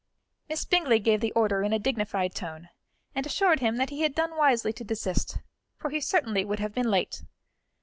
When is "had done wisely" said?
4.01-4.73